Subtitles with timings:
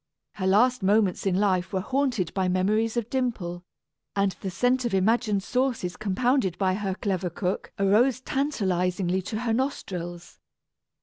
[0.33, 3.63] Her last moments in life were haunted by memories of Dimple,
[4.15, 9.53] and the scent of imagined sauces compounded by her clever cook arose tantalizingly to her
[9.53, 10.39] nostrils.